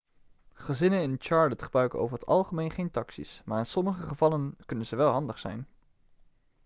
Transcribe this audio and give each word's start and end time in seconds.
gezinnen 0.53 1.01
in 1.01 1.15
charlotte 1.19 1.63
gebruiken 1.63 1.99
over 1.99 2.17
het 2.17 2.25
algemeen 2.25 2.71
geen 2.71 2.91
taxi's 2.91 3.41
maar 3.45 3.59
in 3.59 3.65
sommige 3.65 4.07
gevallen 4.07 4.57
kunnen 4.65 4.85
ze 4.85 4.95
wel 4.95 5.11
handig 5.11 5.39
zijn 5.39 5.67